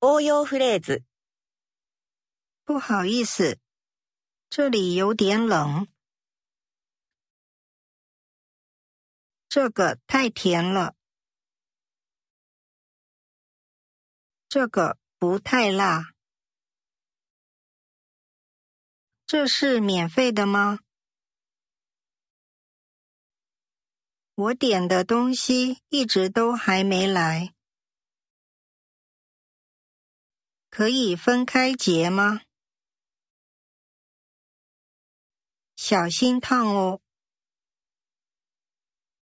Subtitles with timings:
[0.00, 1.02] 応用フレーズ。
[2.64, 3.58] 不好意思，
[4.48, 5.86] 这里有点冷。
[9.48, 10.96] 这个太甜了，
[14.48, 16.12] 这个不太辣。
[19.26, 20.80] 这是免费的吗？
[24.34, 27.54] 我点的东西一直都还没来，
[30.79, 32.39] 可以分开结吗？
[35.75, 37.01] 小心烫哦。